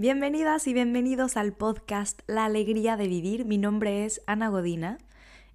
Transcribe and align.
Bienvenidas 0.00 0.66
y 0.66 0.72
bienvenidos 0.72 1.36
al 1.36 1.52
podcast 1.52 2.22
La 2.26 2.46
Alegría 2.46 2.96
de 2.96 3.06
Vivir. 3.06 3.44
Mi 3.44 3.58
nombre 3.58 4.06
es 4.06 4.22
Ana 4.26 4.48
Godina. 4.48 4.96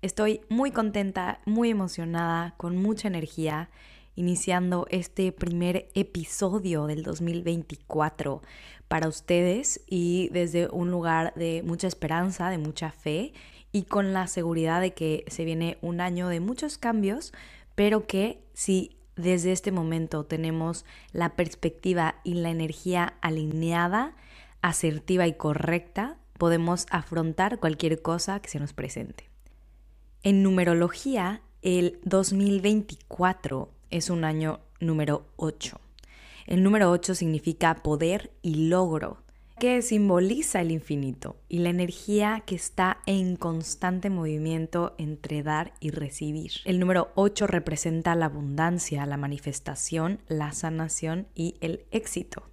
Estoy 0.03 0.41
muy 0.49 0.69
contenta, 0.69 1.39
muy 1.47 1.71
emocionada, 1.71 2.53
con 2.55 2.77
mucha 2.77 3.07
energía, 3.07 3.71
iniciando 4.15 4.85
este 4.91 5.31
primer 5.31 5.87
episodio 5.95 6.85
del 6.85 7.01
2024 7.01 8.43
para 8.87 9.07
ustedes 9.07 9.81
y 9.87 10.29
desde 10.31 10.67
un 10.67 10.91
lugar 10.91 11.33
de 11.33 11.63
mucha 11.65 11.87
esperanza, 11.87 12.51
de 12.51 12.59
mucha 12.59 12.91
fe 12.91 13.33
y 13.71 13.85
con 13.85 14.13
la 14.13 14.27
seguridad 14.27 14.79
de 14.79 14.93
que 14.93 15.25
se 15.25 15.43
viene 15.43 15.79
un 15.81 16.01
año 16.01 16.27
de 16.27 16.39
muchos 16.39 16.77
cambios, 16.77 17.33
pero 17.73 18.05
que 18.05 18.43
si 18.53 18.95
desde 19.15 19.53
este 19.53 19.71
momento 19.71 20.23
tenemos 20.23 20.85
la 21.13 21.35
perspectiva 21.35 22.17
y 22.23 22.35
la 22.35 22.51
energía 22.51 23.15
alineada, 23.21 24.13
asertiva 24.69 25.27
y 25.27 25.33
correcta, 25.33 26.17
podemos 26.39 26.87
afrontar 26.89 27.59
cualquier 27.59 28.01
cosa 28.01 28.39
que 28.39 28.49
se 28.49 28.59
nos 28.59 28.73
presente. 28.73 29.29
En 30.23 30.41
numerología, 30.41 31.41
el 31.61 31.99
2024 32.03 33.69
es 33.91 34.09
un 34.09 34.23
año 34.23 34.59
número 34.79 35.27
8. 35.35 35.79
El 36.47 36.63
número 36.63 36.89
8 36.89 37.13
significa 37.13 37.75
poder 37.75 38.31
y 38.41 38.67
logro, 38.67 39.23
que 39.59 39.83
simboliza 39.83 40.61
el 40.61 40.71
infinito 40.71 41.37
y 41.47 41.59
la 41.59 41.69
energía 41.69 42.41
que 42.45 42.55
está 42.55 42.97
en 43.05 43.35
constante 43.35 44.09
movimiento 44.09 44.95
entre 44.97 45.43
dar 45.43 45.73
y 45.79 45.91
recibir. 45.91 46.51
El 46.65 46.79
número 46.79 47.11
8 47.13 47.45
representa 47.45 48.15
la 48.15 48.25
abundancia, 48.25 49.05
la 49.05 49.17
manifestación, 49.17 50.21
la 50.27 50.51
sanación 50.53 51.27
y 51.35 51.55
el 51.61 51.85
éxito. 51.91 52.49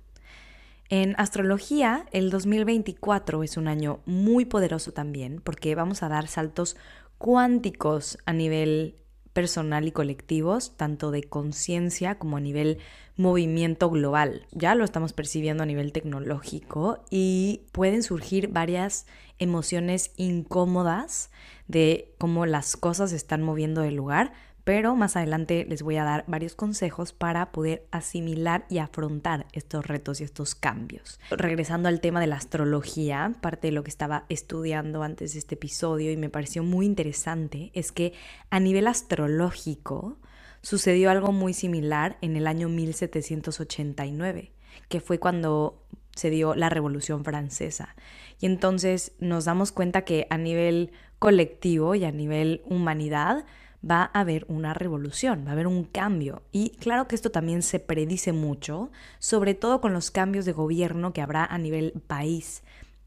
En 0.95 1.15
astrología, 1.17 2.05
el 2.13 2.29
2024 2.29 3.43
es 3.43 3.57
un 3.57 3.67
año 3.67 4.01
muy 4.05 4.45
poderoso 4.45 4.93
también 4.93 5.41
porque 5.43 5.75
vamos 5.75 6.03
a 6.03 6.11
dar 6.11 6.29
saltos 6.29 6.77
cuánticos 7.17 8.19
a 8.27 8.35
nivel 8.35 8.99
personal 9.33 9.89
y 9.89 9.93
colectivos, 9.93 10.77
tanto 10.77 11.11
de 11.11 11.23
conciencia 11.23 12.19
como 12.19 12.37
a 12.37 12.41
nivel 12.41 12.77
movimiento 13.17 13.89
global. 13.89 14.47
Ya 14.51 14.75
lo 14.75 14.85
estamos 14.85 15.15
percibiendo 15.15 15.63
a 15.63 15.67
nivel 15.67 15.93
tecnológico 15.93 17.07
y 17.09 17.63
pueden 17.73 18.03
surgir 18.03 18.49
varias 18.49 19.07
emociones 19.39 20.13
incómodas 20.19 21.31
de 21.69 22.15
cómo 22.19 22.45
las 22.45 22.77
cosas 22.77 23.11
se 23.11 23.17
están 23.17 23.43
moviendo 23.43 23.81
del 23.81 23.95
lugar, 23.95 24.35
pero 24.65 24.95
más 24.95 25.17
adelante 25.17 25.67
les 25.69 25.83
voy 25.83 25.97
a 25.97 26.05
dar 26.05 26.25
varios 26.27 26.55
consejos 26.55 27.13
para 27.13 27.51
poder 27.53 27.87
asimilar 27.91 28.65
y 28.69 28.79
afrontar 28.79 29.47
estos 29.53 29.87
retos 29.87 30.21
y 30.21 30.25
estos 30.25 30.55
cambios. 30.55 31.19
Regresando 31.31 31.89
al 31.89 32.01
tema 32.01 32.21
de 32.21 32.29
la 32.29 32.37
astrología, 32.37 33.35
parte 33.41 33.69
de 33.69 33.73
lo 33.73 33.83
que 33.83 33.91
estaba 33.91 34.25
estudiando 34.29 35.03
antes 35.03 35.33
de 35.33 35.41
este 35.41 35.57
episodio 35.57 36.13
y 36.13 36.17
me 36.17 36.31
pareció 36.31 36.63
muy 36.63 36.87
interesante 36.87 37.71
es 37.75 37.91
que 37.91 38.13
a 38.51 38.61
nivel 38.61 38.87
astrológico 38.87 40.19
sucedió 40.63 41.11
algo 41.11 41.33
muy 41.33 41.55
similar 41.55 42.17
en 42.21 42.37
el 42.37 42.47
año 42.47 42.69
1789, 42.69 44.53
que 44.89 45.01
fue 45.01 45.19
cuando 45.19 45.83
se 46.15 46.31
dio 46.31 46.55
la 46.55 46.69
Revolución 46.69 47.25
Francesa. 47.25 47.97
Y 48.41 48.47
entonces 48.47 49.13
nos 49.19 49.45
damos 49.45 49.73
cuenta 49.73 50.03
que 50.03 50.27
a 50.31 50.39
nivel 50.39 50.93
colectivo 51.19 51.95
y 51.95 52.05
a 52.05 52.13
nivel 52.13 52.63
humanidad, 52.65 53.45
va 53.89 54.11
a 54.13 54.21
haber 54.21 54.45
una 54.49 54.75
revolución, 54.75 55.45
va 55.45 55.51
a 55.51 55.53
haber 55.53 55.67
un 55.67 55.85
cambio. 55.85 56.43
Y 56.53 56.71
claro 56.71 57.09
que 57.09 57.15
esto 57.15 57.31
también 57.31 57.63
se 57.63 57.81
predice 57.81 58.33
mucho, 58.33 58.91
sobre 59.19 59.55
todo 59.55 59.81
con 59.81 59.93
los 59.93 60.11
cambios 60.11 60.45
de 60.45 60.53
gobierno 60.53 61.13
que 61.13 61.23
habrá 61.23 61.45
a 61.45 61.59
nivel 61.59 61.93
país, 62.07 62.63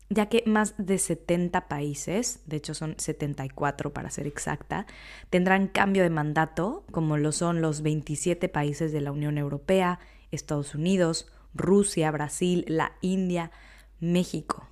ya 0.09 0.28
que 0.28 0.44
más 0.46 0.76
de 0.78 0.98
70 0.98 1.68
países, 1.68 2.41
de 2.46 2.58
hecho 2.58 2.74
son 2.74 2.96
74 2.97 3.94
para 3.94 4.09
ser 4.09 4.28
exacta, 4.28 4.85
tendrán 5.30 5.68
cambio 5.68 6.03
de 6.03 6.09
mandato, 6.09 6.85
como 6.91 7.18
lo 7.18 7.31
son 7.31 7.62
los 7.62 7.81
27 7.81 8.50
países 8.50 8.91
de 8.91 9.02
la 9.02 9.12
Unión 9.12 9.38
Europea, 9.38 10.00
Estados 10.31 10.75
Unidos, 10.75 11.31
Rusia, 11.53 12.12
Brasil, 12.12 12.66
la 12.68 12.94
India, 13.02 13.52
México. 14.00 14.68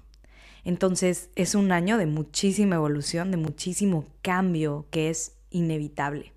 Entonces 0.66 1.30
es 1.36 1.56
un 1.56 1.72
año 1.72 1.98
de 1.98 2.06
muchísima 2.06 2.76
evolución, 2.76 3.32
de 3.32 3.38
muchísimo 3.38 4.06
cambio 4.22 4.86
que 4.92 5.10
es 5.10 5.34
inevitable. 5.54 6.34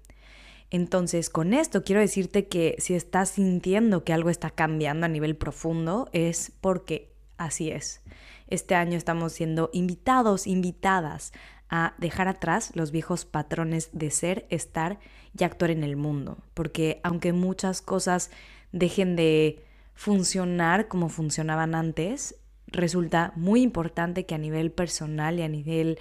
Entonces, 0.71 1.31
con 1.31 1.55
esto 1.55 1.85
quiero 1.85 2.01
decirte 2.01 2.49
que 2.49 2.77
si 2.79 2.95
estás 2.95 3.31
sintiendo 3.31 4.05
que 4.05 4.13
algo 4.13 4.31
está 4.31 4.51
cambiando 4.51 5.07
a 5.07 5.09
nivel 5.09 5.37
profundo, 5.37 6.09
es 6.13 6.53
porque 6.61 7.13
así 7.37 7.71
es. 7.71 8.03
Este 8.49 8.75
año 8.75 8.97
estamos 8.97 9.33
siendo 9.33 9.71
invitados, 9.73 10.47
invitadas 10.47 11.33
a 11.69 11.95
dejar 11.99 12.29
atrás 12.29 12.73
los 12.75 12.91
viejos 12.91 13.25
patrones 13.25 13.91
de 13.93 14.11
ser, 14.11 14.47
estar 14.51 14.99
y 15.37 15.45
actuar 15.45 15.71
en 15.71 15.83
el 15.83 15.97
mundo. 15.97 16.39
Porque 16.55 17.01
aunque 17.03 17.33
muchas 17.33 17.83
cosas 17.83 18.31
dejen 18.73 19.17
de 19.17 19.65
funcionar 19.95 20.89
como 20.89 21.09
funcionaban 21.09 21.75
antes, 21.75 22.37
resulta 22.67 23.33
muy 23.37 23.63
importante 23.63 24.27
que 24.27 24.35
a 24.35 24.39
nivel 24.39 24.71
personal 24.71 25.39
y 25.39 25.43
a 25.43 25.49
nivel 25.49 25.99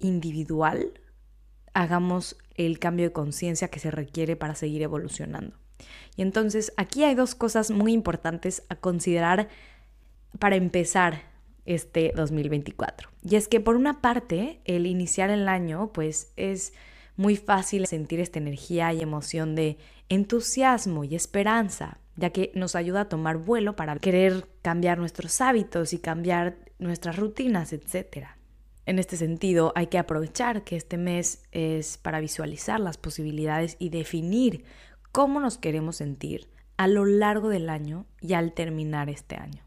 individual 0.00 0.92
hagamos 1.76 2.38
el 2.54 2.78
cambio 2.78 3.04
de 3.04 3.12
conciencia 3.12 3.68
que 3.68 3.80
se 3.80 3.90
requiere 3.90 4.34
para 4.34 4.54
seguir 4.54 4.80
evolucionando. 4.80 5.58
Y 6.16 6.22
entonces 6.22 6.72
aquí 6.78 7.04
hay 7.04 7.14
dos 7.14 7.34
cosas 7.34 7.70
muy 7.70 7.92
importantes 7.92 8.62
a 8.70 8.76
considerar 8.76 9.48
para 10.38 10.56
empezar 10.56 11.20
este 11.66 12.12
2024. 12.16 13.10
Y 13.22 13.36
es 13.36 13.46
que 13.46 13.60
por 13.60 13.76
una 13.76 14.00
parte, 14.00 14.60
el 14.64 14.86
iniciar 14.86 15.28
el 15.28 15.48
año, 15.48 15.92
pues 15.92 16.32
es 16.36 16.72
muy 17.14 17.36
fácil 17.36 17.86
sentir 17.86 18.20
esta 18.20 18.38
energía 18.38 18.94
y 18.94 19.02
emoción 19.02 19.54
de 19.54 19.76
entusiasmo 20.08 21.04
y 21.04 21.14
esperanza, 21.14 21.98
ya 22.16 22.30
que 22.30 22.52
nos 22.54 22.74
ayuda 22.74 23.02
a 23.02 23.08
tomar 23.10 23.36
vuelo 23.36 23.76
para 23.76 23.96
querer 23.96 24.48
cambiar 24.62 24.96
nuestros 24.96 25.42
hábitos 25.42 25.92
y 25.92 25.98
cambiar 25.98 26.56
nuestras 26.78 27.16
rutinas, 27.16 27.74
etcétera. 27.74 28.35
En 28.86 29.00
este 29.00 29.16
sentido, 29.16 29.72
hay 29.74 29.88
que 29.88 29.98
aprovechar 29.98 30.62
que 30.62 30.76
este 30.76 30.96
mes 30.96 31.42
es 31.50 31.98
para 31.98 32.20
visualizar 32.20 32.78
las 32.78 32.96
posibilidades 32.96 33.76
y 33.80 33.88
definir 33.88 34.64
cómo 35.10 35.40
nos 35.40 35.58
queremos 35.58 35.96
sentir 35.96 36.48
a 36.76 36.86
lo 36.86 37.04
largo 37.04 37.48
del 37.48 37.68
año 37.68 38.06
y 38.20 38.34
al 38.34 38.52
terminar 38.52 39.10
este 39.10 39.36
año. 39.36 39.62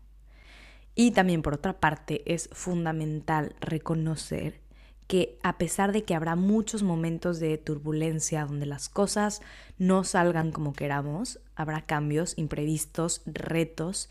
Y 0.95 1.11
también 1.11 1.41
por 1.41 1.53
otra 1.53 1.79
parte 1.79 2.23
es 2.33 2.49
fundamental 2.53 3.55
reconocer 3.59 4.61
que 5.07 5.39
a 5.43 5.57
pesar 5.57 5.91
de 5.91 6.03
que 6.03 6.13
habrá 6.13 6.35
muchos 6.35 6.83
momentos 6.83 7.39
de 7.39 7.57
turbulencia 7.57 8.45
donde 8.45 8.67
las 8.67 8.89
cosas 8.89 9.41
no 9.77 10.03
salgan 10.03 10.51
como 10.51 10.71
queramos, 10.71 11.39
habrá 11.55 11.81
cambios 11.81 12.37
imprevistos, 12.37 13.21
retos 13.25 14.09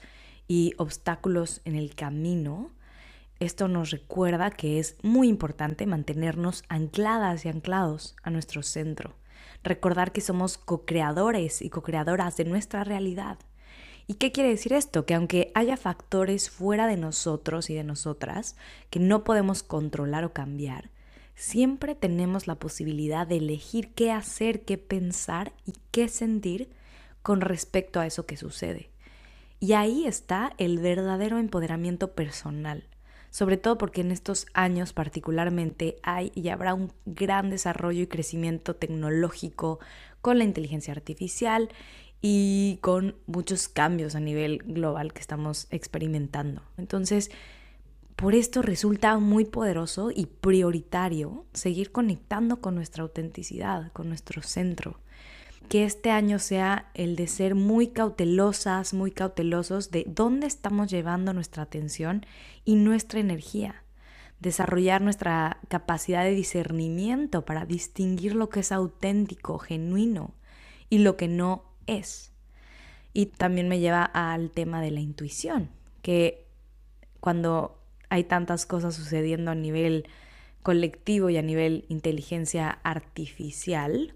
y 0.48 0.74
obstáculos 0.76 1.60
en 1.64 1.76
el 1.76 1.94
camino, 1.94 2.72
esto 3.40 3.68
nos 3.68 3.90
recuerda 3.90 4.50
que 4.50 4.80
es 4.80 4.96
muy 5.02 5.28
importante 5.28 5.86
mantenernos 5.86 6.64
ancladas 6.68 7.44
y 7.44 7.48
anclados 7.48 8.16
a 8.24 8.30
nuestro 8.30 8.64
centro. 8.64 9.14
Recordar 9.62 10.10
que 10.12 10.20
somos 10.20 10.58
co-creadores 10.58 11.62
y 11.62 11.70
co-creadoras 11.70 12.36
de 12.36 12.44
nuestra 12.44 12.82
realidad. 12.82 13.38
¿Y 14.08 14.14
qué 14.14 14.32
quiere 14.32 14.50
decir 14.50 14.72
esto? 14.72 15.06
Que 15.06 15.14
aunque 15.14 15.52
haya 15.54 15.76
factores 15.76 16.50
fuera 16.50 16.88
de 16.88 16.96
nosotros 16.96 17.70
y 17.70 17.74
de 17.74 17.84
nosotras 17.84 18.56
que 18.90 18.98
no 18.98 19.22
podemos 19.22 19.62
controlar 19.62 20.24
o 20.24 20.32
cambiar, 20.32 20.90
siempre 21.36 21.94
tenemos 21.94 22.48
la 22.48 22.56
posibilidad 22.56 23.26
de 23.26 23.36
elegir 23.36 23.92
qué 23.94 24.10
hacer, 24.10 24.64
qué 24.64 24.78
pensar 24.78 25.52
y 25.64 25.74
qué 25.92 26.08
sentir 26.08 26.70
con 27.22 27.40
respecto 27.40 28.00
a 28.00 28.06
eso 28.06 28.26
que 28.26 28.36
sucede. 28.36 28.90
Y 29.60 29.74
ahí 29.74 30.06
está 30.06 30.54
el 30.58 30.78
verdadero 30.78 31.38
empoderamiento 31.38 32.14
personal 32.14 32.88
sobre 33.38 33.56
todo 33.56 33.78
porque 33.78 34.00
en 34.00 34.10
estos 34.10 34.46
años 34.52 34.92
particularmente 34.92 36.00
hay 36.02 36.32
y 36.34 36.48
habrá 36.48 36.74
un 36.74 36.92
gran 37.06 37.50
desarrollo 37.50 38.02
y 38.02 38.08
crecimiento 38.08 38.74
tecnológico 38.74 39.78
con 40.20 40.38
la 40.38 40.44
inteligencia 40.44 40.92
artificial 40.92 41.68
y 42.20 42.80
con 42.80 43.14
muchos 43.26 43.68
cambios 43.68 44.16
a 44.16 44.20
nivel 44.20 44.58
global 44.66 45.12
que 45.12 45.20
estamos 45.20 45.68
experimentando. 45.70 46.62
Entonces, 46.78 47.30
por 48.16 48.34
esto 48.34 48.60
resulta 48.60 49.16
muy 49.18 49.44
poderoso 49.44 50.10
y 50.12 50.26
prioritario 50.26 51.46
seguir 51.52 51.92
conectando 51.92 52.60
con 52.60 52.74
nuestra 52.74 53.04
autenticidad, 53.04 53.92
con 53.92 54.08
nuestro 54.08 54.42
centro 54.42 54.98
que 55.68 55.84
este 55.84 56.10
año 56.10 56.38
sea 56.38 56.90
el 56.94 57.16
de 57.16 57.26
ser 57.26 57.54
muy 57.54 57.88
cautelosas, 57.88 58.94
muy 58.94 59.10
cautelosos 59.10 59.90
de 59.90 60.04
dónde 60.06 60.46
estamos 60.46 60.90
llevando 60.90 61.32
nuestra 61.34 61.64
atención 61.64 62.24
y 62.64 62.76
nuestra 62.76 63.20
energía. 63.20 63.82
Desarrollar 64.40 65.02
nuestra 65.02 65.58
capacidad 65.68 66.24
de 66.24 66.30
discernimiento 66.30 67.44
para 67.44 67.66
distinguir 67.66 68.34
lo 68.34 68.48
que 68.48 68.60
es 68.60 68.72
auténtico, 68.72 69.58
genuino 69.58 70.32
y 70.88 70.98
lo 70.98 71.16
que 71.16 71.28
no 71.28 71.64
es. 71.86 72.32
Y 73.12 73.26
también 73.26 73.68
me 73.68 73.80
lleva 73.80 74.04
al 74.04 74.50
tema 74.50 74.80
de 74.80 74.90
la 74.90 75.00
intuición, 75.00 75.70
que 76.02 76.46
cuando 77.20 77.82
hay 78.10 78.24
tantas 78.24 78.64
cosas 78.64 78.94
sucediendo 78.94 79.50
a 79.50 79.54
nivel 79.54 80.06
colectivo 80.62 81.30
y 81.30 81.36
a 81.36 81.42
nivel 81.42 81.84
inteligencia 81.88 82.78
artificial, 82.82 84.14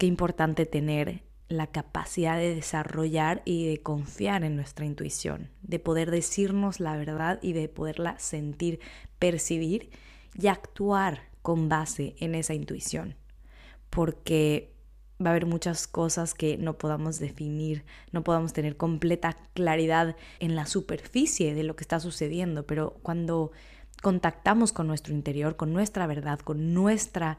qué 0.00 0.06
importante 0.06 0.64
tener 0.64 1.22
la 1.48 1.66
capacidad 1.66 2.38
de 2.38 2.54
desarrollar 2.54 3.42
y 3.44 3.66
de 3.68 3.82
confiar 3.82 4.44
en 4.44 4.56
nuestra 4.56 4.86
intuición, 4.86 5.50
de 5.60 5.78
poder 5.78 6.10
decirnos 6.10 6.80
la 6.80 6.96
verdad 6.96 7.38
y 7.42 7.52
de 7.52 7.68
poderla 7.68 8.18
sentir, 8.18 8.80
percibir 9.18 9.90
y 10.32 10.46
actuar 10.46 11.28
con 11.42 11.68
base 11.68 12.14
en 12.18 12.34
esa 12.34 12.54
intuición. 12.54 13.14
Porque 13.90 14.72
va 15.22 15.28
a 15.28 15.32
haber 15.32 15.44
muchas 15.44 15.86
cosas 15.86 16.32
que 16.32 16.56
no 16.56 16.78
podamos 16.78 17.18
definir, 17.18 17.84
no 18.10 18.24
podamos 18.24 18.54
tener 18.54 18.78
completa 18.78 19.36
claridad 19.52 20.16
en 20.38 20.56
la 20.56 20.64
superficie 20.64 21.54
de 21.54 21.62
lo 21.62 21.76
que 21.76 21.84
está 21.84 22.00
sucediendo, 22.00 22.64
pero 22.66 22.96
cuando 23.02 23.52
contactamos 24.00 24.72
con 24.72 24.86
nuestro 24.86 25.12
interior, 25.12 25.56
con 25.56 25.74
nuestra 25.74 26.06
verdad, 26.06 26.38
con 26.38 26.72
nuestra 26.72 27.36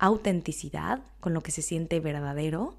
autenticidad, 0.00 1.00
con 1.20 1.34
lo 1.34 1.42
que 1.42 1.52
se 1.52 1.62
siente 1.62 2.00
verdadero, 2.00 2.76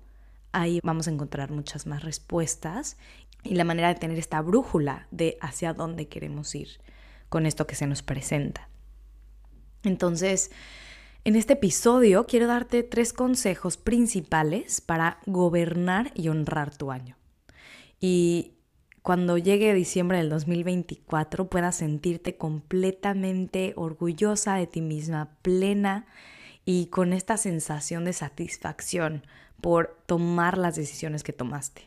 ahí 0.51 0.79
vamos 0.83 1.07
a 1.07 1.11
encontrar 1.11 1.51
muchas 1.51 1.85
más 1.85 2.03
respuestas 2.03 2.97
y 3.43 3.55
la 3.55 3.63
manera 3.63 3.87
de 3.87 3.99
tener 3.99 4.17
esta 4.17 4.41
brújula 4.41 5.07
de 5.11 5.37
hacia 5.39 5.73
dónde 5.73 6.07
queremos 6.07 6.53
ir 6.55 6.81
con 7.29 7.45
esto 7.45 7.67
que 7.67 7.75
se 7.75 7.87
nos 7.87 8.01
presenta. 8.01 8.67
Entonces, 9.83 10.51
en 11.23 11.35
este 11.35 11.53
episodio 11.53 12.25
quiero 12.25 12.47
darte 12.47 12.83
tres 12.83 13.13
consejos 13.13 13.77
principales 13.77 14.81
para 14.81 15.19
gobernar 15.27 16.11
y 16.15 16.27
honrar 16.29 16.75
tu 16.75 16.91
año. 16.91 17.15
Y 17.99 18.53
cuando 19.03 19.37
llegue 19.37 19.73
diciembre 19.73 20.17
del 20.17 20.29
2024 20.29 21.49
puedas 21.49 21.75
sentirte 21.75 22.35
completamente 22.35 23.73
orgullosa 23.75 24.55
de 24.55 24.67
ti 24.67 24.81
misma, 24.81 25.37
plena 25.43 26.07
y 26.65 26.87
con 26.87 27.13
esta 27.13 27.37
sensación 27.37 28.05
de 28.05 28.13
satisfacción 28.13 29.23
por 29.61 29.97
tomar 30.05 30.57
las 30.57 30.75
decisiones 30.75 31.23
que 31.23 31.33
tomaste. 31.33 31.85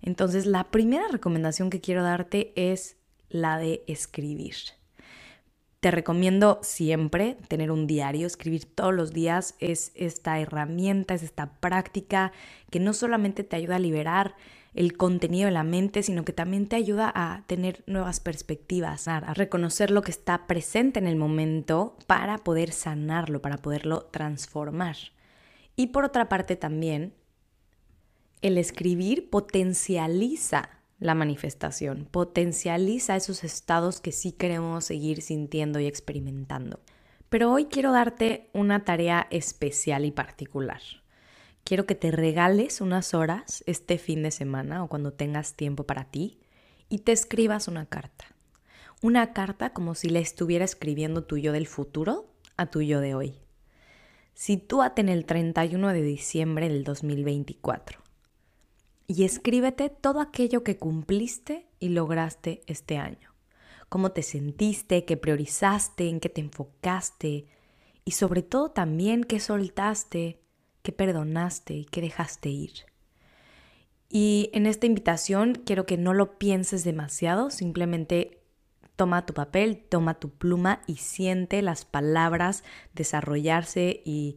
Entonces, 0.00 0.46
la 0.46 0.64
primera 0.70 1.08
recomendación 1.08 1.70
que 1.70 1.80
quiero 1.80 2.02
darte 2.02 2.52
es 2.56 2.96
la 3.28 3.58
de 3.58 3.84
escribir. 3.86 4.54
Te 5.80 5.90
recomiendo 5.90 6.60
siempre 6.62 7.36
tener 7.48 7.72
un 7.72 7.86
diario, 7.86 8.26
escribir 8.26 8.66
todos 8.66 8.94
los 8.94 9.12
días. 9.12 9.56
Es 9.58 9.90
esta 9.94 10.38
herramienta, 10.38 11.14
es 11.14 11.24
esta 11.24 11.54
práctica 11.54 12.32
que 12.70 12.78
no 12.78 12.92
solamente 12.92 13.42
te 13.42 13.56
ayuda 13.56 13.76
a 13.76 13.80
liberar 13.80 14.36
el 14.74 14.96
contenido 14.96 15.46
de 15.46 15.52
la 15.52 15.64
mente, 15.64 16.02
sino 16.02 16.24
que 16.24 16.32
también 16.32 16.66
te 16.66 16.76
ayuda 16.76 17.12
a 17.14 17.44
tener 17.46 17.84
nuevas 17.86 18.20
perspectivas, 18.20 19.06
a 19.08 19.20
reconocer 19.34 19.90
lo 19.90 20.02
que 20.02 20.10
está 20.10 20.46
presente 20.46 20.98
en 20.98 21.06
el 21.06 21.16
momento 21.16 21.96
para 22.06 22.38
poder 22.38 22.72
sanarlo, 22.72 23.42
para 23.42 23.58
poderlo 23.58 24.06
transformar. 24.06 24.96
Y 25.76 25.88
por 25.88 26.04
otra 26.04 26.28
parte 26.28 26.56
también, 26.56 27.14
el 28.40 28.58
escribir 28.58 29.30
potencializa 29.30 30.70
la 30.98 31.14
manifestación, 31.14 32.06
potencializa 32.10 33.16
esos 33.16 33.44
estados 33.44 34.00
que 34.00 34.12
sí 34.12 34.32
queremos 34.32 34.84
seguir 34.84 35.20
sintiendo 35.20 35.80
y 35.80 35.86
experimentando. 35.86 36.80
Pero 37.28 37.50
hoy 37.50 37.66
quiero 37.66 37.92
darte 37.92 38.50
una 38.52 38.84
tarea 38.84 39.26
especial 39.30 40.04
y 40.04 40.12
particular. 40.12 40.80
Quiero 41.64 41.86
que 41.86 41.94
te 41.94 42.10
regales 42.10 42.80
unas 42.80 43.14
horas 43.14 43.62
este 43.66 43.98
fin 43.98 44.22
de 44.22 44.30
semana 44.30 44.82
o 44.82 44.88
cuando 44.88 45.12
tengas 45.12 45.54
tiempo 45.54 45.84
para 45.84 46.04
ti 46.04 46.40
y 46.88 46.98
te 46.98 47.12
escribas 47.12 47.68
una 47.68 47.86
carta. 47.86 48.26
Una 49.00 49.32
carta 49.32 49.72
como 49.72 49.94
si 49.94 50.08
le 50.08 50.20
estuviera 50.20 50.64
escribiendo 50.64 51.24
tu 51.24 51.38
yo 51.38 51.52
del 51.52 51.66
futuro 51.66 52.26
a 52.56 52.66
tu 52.66 52.82
yo 52.82 53.00
de 53.00 53.14
hoy. 53.14 53.34
Sitúate 54.34 55.00
en 55.00 55.08
el 55.08 55.24
31 55.24 55.88
de 55.88 56.02
diciembre 56.02 56.68
del 56.68 56.84
2024 56.84 58.00
y 59.06 59.24
escríbete 59.24 59.88
todo 59.88 60.20
aquello 60.20 60.64
que 60.64 60.78
cumpliste 60.78 61.66
y 61.78 61.90
lograste 61.90 62.62
este 62.66 62.96
año. 62.98 63.34
Cómo 63.88 64.12
te 64.12 64.22
sentiste, 64.22 65.04
qué 65.04 65.16
priorizaste, 65.16 66.08
en 66.08 66.18
qué 66.18 66.28
te 66.28 66.40
enfocaste 66.40 67.46
y 68.04 68.10
sobre 68.12 68.42
todo 68.42 68.70
también 68.70 69.24
qué 69.24 69.38
soltaste, 69.38 70.41
qué 70.82 70.92
perdonaste 70.92 71.74
y 71.74 71.84
qué 71.84 72.00
dejaste 72.00 72.48
ir. 72.48 72.72
Y 74.08 74.50
en 74.52 74.66
esta 74.66 74.86
invitación 74.86 75.54
quiero 75.64 75.86
que 75.86 75.96
no 75.96 76.12
lo 76.12 76.38
pienses 76.38 76.84
demasiado, 76.84 77.50
simplemente 77.50 78.42
toma 78.96 79.24
tu 79.24 79.32
papel, 79.32 79.82
toma 79.88 80.20
tu 80.20 80.30
pluma 80.30 80.82
y 80.86 80.96
siente 80.96 81.62
las 81.62 81.84
palabras 81.84 82.62
desarrollarse 82.94 84.02
y 84.04 84.36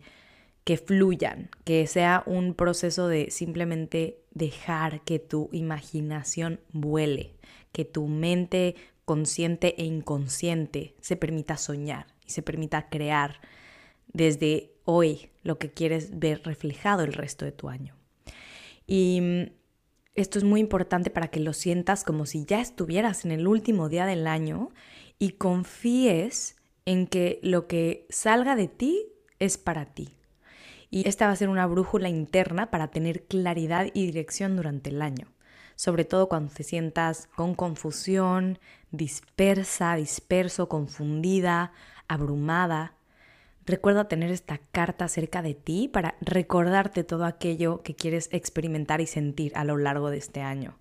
que 0.64 0.78
fluyan, 0.78 1.50
que 1.64 1.86
sea 1.88 2.24
un 2.26 2.54
proceso 2.56 3.08
de 3.08 3.30
simplemente 3.32 4.24
dejar 4.32 5.02
que 5.02 5.20
tu 5.20 5.50
imaginación 5.52 6.60
vuele, 6.72 7.36
que 7.72 7.86
tu 7.86 8.08
mente 8.08 8.76
consciente 9.06 9.76
e 9.80 9.86
inconsciente 9.86 10.96
se 11.02 11.16
permita 11.16 11.58
soñar 11.58 12.08
y 12.26 12.32
se 12.32 12.42
permita 12.42 12.90
crear 12.90 13.42
desde 14.16 14.74
hoy 14.84 15.30
lo 15.44 15.58
que 15.58 15.72
quieres 15.72 16.18
ver 16.20 16.42
reflejado 16.44 17.04
el 17.04 17.14
resto 17.14 17.46
de 17.46 17.52
tu 17.52 17.70
año. 17.70 17.96
Y 18.88 19.22
mm, 19.22 19.52
esto 20.16 20.38
es 20.38 20.44
muy 20.44 20.60
importante 20.60 21.10
para 21.10 21.28
que 21.28 21.40
lo 21.40 21.54
sientas 21.54 22.04
como 22.04 22.26
si 22.26 22.46
ya 22.46 22.62
estuvieras 22.62 23.26
en 23.26 23.32
el 23.32 23.48
último 23.48 23.90
día 23.90 24.06
del 24.06 24.28
año 24.28 24.70
y 25.20 25.32
confíes 25.32 26.56
en 26.86 27.08
que 27.08 27.40
lo 27.42 27.68
que 27.68 28.06
salga 28.10 28.56
de 28.56 28.68
ti 28.68 29.08
es 29.40 29.58
para 29.58 29.86
ti, 29.86 30.16
y 30.90 31.08
esta 31.10 31.28
va 31.28 31.34
a 31.34 31.36
ser 31.36 31.50
una 31.50 31.68
brújula 31.68 32.08
interna 32.08 32.72
para 32.72 32.90
tener 32.90 33.26
claridad 33.26 33.88
y 33.94 34.06
dirección 34.06 34.56
durante 34.56 34.92
el 34.92 35.02
año, 35.02 35.28
sobre 35.76 36.06
todo 36.06 36.30
cuando 36.30 36.54
te 36.54 36.64
sientas 36.64 37.28
con 37.36 37.54
confusión, 37.54 38.60
dispersa, 38.92 39.96
disperso, 39.96 40.70
confundida, 40.70 41.74
abrumada. 42.08 42.95
Recuerda 43.66 44.08
tener 44.08 44.30
esta 44.30 44.60
carta 44.72 45.08
cerca 45.08 45.42
de 45.42 45.56
ti 45.56 45.88
para 45.88 46.16
recordarte 46.22 47.04
todo 47.04 47.26
aquello 47.26 47.82
que 47.82 47.96
quieres 47.96 48.30
experimentar 48.32 49.02
y 49.02 49.08
sentir 49.08 49.52
a 49.56 49.64
lo 49.64 49.78
largo 49.78 50.12
de 50.12 50.18
este 50.18 50.42
año. 50.42 50.78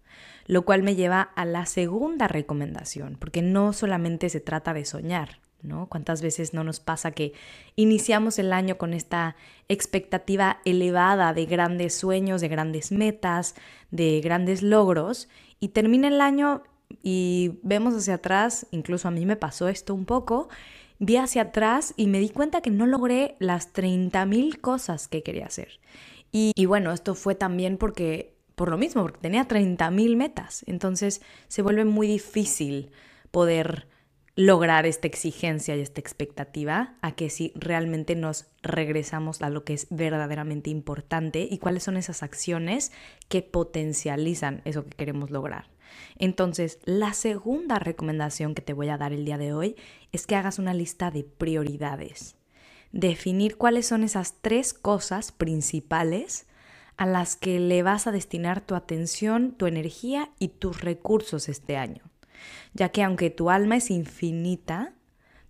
Lo 0.46 0.66
cual 0.66 0.82
me 0.82 0.94
lleva 0.94 1.22
a 1.22 1.46
la 1.46 1.64
segunda 1.64 2.28
recomendación, 2.28 3.16
porque 3.18 3.40
no 3.40 3.72
solamente 3.72 4.28
se 4.28 4.40
trata 4.40 4.74
de 4.74 4.84
soñar, 4.84 5.40
¿no? 5.62 5.88
¿Cuántas 5.88 6.20
veces 6.20 6.52
no 6.52 6.62
nos 6.62 6.78
pasa 6.78 7.12
que 7.12 7.32
iniciamos 7.74 8.38
el 8.38 8.52
año 8.52 8.76
con 8.76 8.92
esta 8.92 9.34
expectativa 9.68 10.60
elevada 10.66 11.32
de 11.32 11.46
grandes 11.46 11.94
sueños, 11.94 12.42
de 12.42 12.48
grandes 12.48 12.92
metas, 12.92 13.54
de 13.90 14.20
grandes 14.20 14.62
logros 14.62 15.28
y 15.58 15.68
termina 15.68 16.08
el 16.08 16.20
año 16.20 16.62
y 17.02 17.58
vemos 17.62 17.94
hacia 17.94 18.14
atrás, 18.14 18.66
incluso 18.70 19.08
a 19.08 19.10
mí 19.10 19.24
me 19.24 19.36
pasó 19.36 19.68
esto 19.68 19.94
un 19.94 20.04
poco, 20.04 20.48
vi 20.98 21.16
hacia 21.16 21.42
atrás 21.42 21.94
y 21.96 22.06
me 22.06 22.20
di 22.20 22.28
cuenta 22.28 22.60
que 22.60 22.70
no 22.70 22.86
logré 22.86 23.36
las 23.38 23.72
30.000 23.72 24.60
cosas 24.60 25.08
que 25.08 25.22
quería 25.22 25.46
hacer. 25.46 25.80
Y, 26.32 26.66
bueno, 26.66 26.92
esto 26.92 27.14
fue 27.14 27.36
también 27.36 27.78
porque, 27.78 28.34
por 28.56 28.68
lo 28.68 28.76
mismo, 28.76 29.02
porque 29.02 29.20
tenía 29.20 29.46
30.000 29.46 30.16
metas, 30.16 30.64
entonces 30.66 31.22
se 31.46 31.62
vuelve 31.62 31.84
muy 31.84 32.08
difícil 32.08 32.90
poder 33.30 33.86
lograr 34.36 34.84
esta 34.84 35.06
exigencia 35.06 35.76
y 35.76 35.80
esta 35.80 36.00
expectativa 36.00 36.96
a 37.02 37.12
que 37.12 37.30
si 37.30 37.52
realmente 37.54 38.16
nos 38.16 38.46
regresamos 38.62 39.42
a 39.42 39.50
lo 39.50 39.62
que 39.62 39.74
es 39.74 39.86
verdaderamente 39.90 40.70
importante 40.70 41.46
y 41.48 41.58
cuáles 41.58 41.84
son 41.84 41.96
esas 41.96 42.24
acciones 42.24 42.90
que 43.28 43.42
potencializan 43.42 44.60
eso 44.64 44.84
que 44.84 44.90
queremos 44.90 45.30
lograr. 45.30 45.73
Entonces, 46.18 46.78
la 46.84 47.12
segunda 47.12 47.78
recomendación 47.78 48.54
que 48.54 48.62
te 48.62 48.72
voy 48.72 48.88
a 48.88 48.98
dar 48.98 49.12
el 49.12 49.24
día 49.24 49.38
de 49.38 49.52
hoy 49.52 49.76
es 50.12 50.26
que 50.26 50.36
hagas 50.36 50.58
una 50.58 50.74
lista 50.74 51.10
de 51.10 51.24
prioridades. 51.24 52.36
Definir 52.92 53.56
cuáles 53.56 53.86
son 53.86 54.04
esas 54.04 54.36
tres 54.40 54.72
cosas 54.74 55.32
principales 55.32 56.46
a 56.96 57.06
las 57.06 57.34
que 57.34 57.58
le 57.58 57.82
vas 57.82 58.06
a 58.06 58.12
destinar 58.12 58.60
tu 58.60 58.74
atención, 58.74 59.52
tu 59.52 59.66
energía 59.66 60.30
y 60.38 60.48
tus 60.48 60.80
recursos 60.80 61.48
este 61.48 61.76
año 61.76 62.04
ya 62.72 62.90
que 62.90 63.02
aunque 63.02 63.30
tu 63.30 63.50
alma 63.50 63.76
es 63.76 63.90
infinita, 63.90 64.92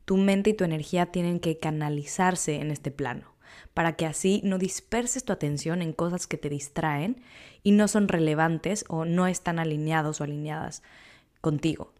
tu 0.04 0.16
mente 0.16 0.50
y 0.50 0.54
tu 0.54 0.64
energía 0.64 1.06
tienen 1.06 1.40
que 1.40 1.58
canalizarse 1.58 2.56
en 2.56 2.70
este 2.70 2.90
plano, 2.90 3.33
para 3.74 3.94
que 3.94 4.06
así 4.06 4.40
no 4.44 4.58
disperses 4.58 5.24
tu 5.24 5.32
atención 5.32 5.82
en 5.82 5.92
cosas 5.92 6.26
que 6.26 6.36
te 6.36 6.48
distraen 6.48 7.22
y 7.62 7.72
no 7.72 7.88
son 7.88 8.08
relevantes 8.08 8.84
o 8.88 9.04
no 9.04 9.26
están 9.26 9.58
alineados 9.58 10.20
o 10.20 10.24
alineadas 10.24 10.82
contigo. 11.40 11.92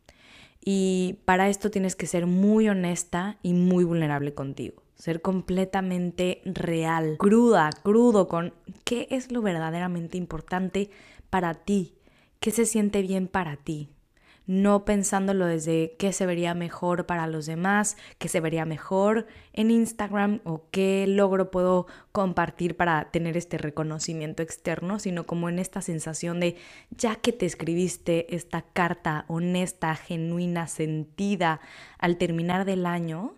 Y 0.65 1.19
para 1.25 1.49
esto 1.49 1.71
tienes 1.71 1.95
que 1.95 2.07
ser 2.07 2.27
muy 2.27 2.69
honesta 2.69 3.37
y 3.43 3.53
muy 3.53 3.85
vulnerable 3.85 4.33
contigo. 4.35 4.83
Ser 4.97 5.21
completamente 5.21 6.41
real, 6.45 7.17
cruda, 7.19 7.71
crudo 7.83 8.29
con 8.29 8.55
qué 8.85 9.07
es 9.11 9.31
lo 9.31 9.43
verdaderamente 9.43 10.17
importante 10.17 10.91
para 11.29 11.55
ti, 11.55 11.95
qué 12.41 12.51
se 12.51 12.65
siente 12.65 13.03
bien 13.03 13.29
para 13.29 13.57
ti, 13.57 13.91
no 14.47 14.85
pensándolo 14.85 15.47
desde 15.47 15.97
qué 15.99 16.13
se 16.13 16.27
vería 16.27 16.55
mejor 16.55 17.07
para 17.07 17.27
los 17.27 17.47
demás, 17.47 17.97
qué 18.19 18.29
se 18.29 18.41
vería 18.41 18.67
mejor 18.67 19.27
en 19.53 19.71
Instagram 19.71 20.41
o 20.45 20.69
qué 20.71 21.07
logro 21.09 21.51
puedo 21.51 21.87
compartir 22.13 22.77
para 22.77 23.11
tener 23.11 23.37
este 23.37 23.57
reconocimiento 23.57 24.43
externo, 24.43 24.99
sino 24.99 25.25
como 25.25 25.49
en 25.49 25.59
esta 25.59 25.81
sensación 25.81 26.41
de 26.41 26.57
ya 26.91 27.17
que 27.17 27.33
te 27.33 27.47
escribiste 27.47 28.35
esta 28.35 28.63
carta 28.63 29.25
honesta, 29.29 29.95
genuina, 29.97 30.67
sentida 30.67 31.61
al 31.99 32.19
terminar 32.19 32.67
del 32.67 32.85
año, 32.85 33.35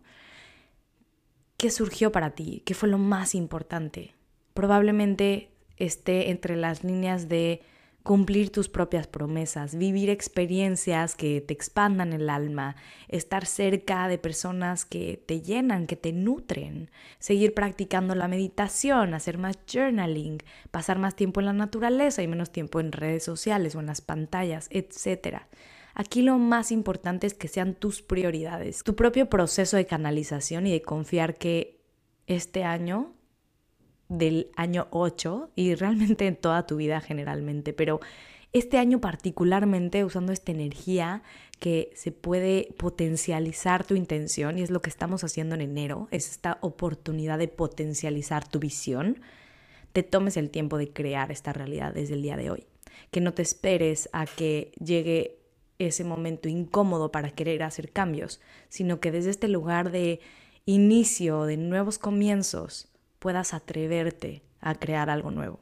¿qué 1.57 1.71
surgió 1.71 2.11
para 2.11 2.31
ti? 2.31 2.63
¿Qué 2.67 2.75
fue 2.75 2.89
lo 2.89 2.99
más 2.99 3.35
importante? 3.35 4.15
Probablemente 4.55 5.51
esté 5.77 6.31
entre 6.31 6.57
las 6.57 6.83
líneas 6.83 7.29
de 7.29 7.63
cumplir 8.07 8.53
tus 8.53 8.69
propias 8.69 9.09
promesas, 9.09 9.75
vivir 9.75 10.11
experiencias 10.11 11.17
que 11.17 11.41
te 11.41 11.53
expandan 11.53 12.13
el 12.13 12.31
alma, 12.31 12.77
estar 13.09 13.47
cerca 13.47 14.07
de 14.07 14.17
personas 14.17 14.85
que 14.85 15.21
te 15.27 15.43
llenan, 15.43 15.89
que 15.89 15.97
te 15.97 16.13
nutren, 16.13 16.89
seguir 17.19 17.53
practicando 17.53 18.15
la 18.15 18.29
meditación, 18.29 19.13
hacer 19.13 19.39
más 19.39 19.59
journaling, 19.67 20.39
pasar 20.71 21.01
más 21.01 21.17
tiempo 21.17 21.41
en 21.41 21.47
la 21.47 21.53
naturaleza 21.53 22.23
y 22.23 22.29
menos 22.29 22.53
tiempo 22.53 22.79
en 22.79 22.93
redes 22.93 23.25
sociales 23.25 23.75
o 23.75 23.81
en 23.81 23.87
las 23.87 24.03
pantallas, 24.03 24.69
etc. 24.71 25.39
Aquí 25.93 26.23
lo 26.23 26.39
más 26.39 26.71
importante 26.71 27.27
es 27.27 27.35
que 27.35 27.49
sean 27.49 27.75
tus 27.75 28.03
prioridades, 28.03 28.85
tu 28.85 28.95
propio 28.95 29.29
proceso 29.29 29.77
de 29.77 29.87
canalización 29.87 30.69
y 30.69 30.71
de 30.71 30.83
confiar 30.83 31.35
que 31.35 31.81
este 32.29 32.63
año 32.63 33.17
del 34.09 34.51
año 34.57 34.89
8 34.91 35.51
y 35.55 35.75
realmente 35.75 36.27
en 36.27 36.37
toda 36.37 36.67
tu 36.67 36.77
vida 36.77 37.01
generalmente, 37.01 37.73
pero 37.73 38.01
este 38.53 38.79
año 38.79 39.01
particularmente 39.01 40.05
usando 40.05 40.33
esta 40.33 40.53
energía 40.53 41.23
que 41.59 41.91
se 41.95 42.13
puede 42.13 42.69
potencializar 42.79 43.85
tu 43.85 43.95
intención 43.95 44.59
y 44.59 44.63
es 44.63 44.71
lo 44.71 44.81
que 44.81 44.91
estamos 44.91 45.25
haciendo 45.25 45.55
en 45.55 45.63
enero, 45.63 46.09
es 46.11 46.31
esta 46.31 46.59
oportunidad 46.61 47.39
de 47.39 47.49
potencializar 47.49 48.47
tu 48.47 48.59
visión, 48.59 49.21
te 49.93 50.03
tomes 50.03 50.37
el 50.37 50.51
tiempo 50.51 50.79
de 50.79 50.93
crear 50.93 51.31
esta 51.33 51.53
realidad 51.53 51.95
desde 51.95 52.15
el 52.15 52.23
día 52.23 52.37
de 52.37 52.51
hoy, 52.51 52.67
que 53.11 53.21
no 53.21 53.35
te 53.35 53.43
esperes 53.43 54.09
a 54.13 54.27
que 54.27 54.73
llegue 54.83 55.39
ese 55.79 56.05
momento 56.05 56.49
incómodo 56.49 57.13
para 57.13 57.31
querer 57.31 57.63
hacer 57.63 57.93
cambios, 57.93 58.41
sino 58.69 59.01
que 59.01 59.11
desde 59.11 59.31
este 59.31 59.49
lugar 59.49 59.91
de 59.91 60.21
inicio, 60.65 61.45
de 61.45 61.57
nuevos 61.57 61.99
comienzos, 61.99 62.89
puedas 63.19 63.55
atreverte 63.55 64.43
a 64.61 64.75
crear 64.75 65.11
algo 65.11 65.31
nuevo. 65.31 65.61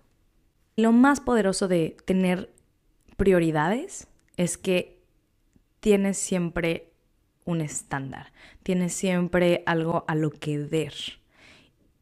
Lo 0.77 0.93
más 0.93 1.21
poderoso 1.21 1.69
de 1.69 1.97
tener 2.05 2.53
prioridades 3.17 4.09
es 4.37 4.59
que 4.59 5.01
tienes 5.81 6.19
siempre 6.19 6.93
un 7.45 7.61
estándar, 7.61 8.33
tienes 8.63 8.95
siempre 8.95 9.63
algo 9.67 10.05
a 10.09 10.15
lo 10.15 10.31
que 10.31 10.59
ver. 10.59 10.95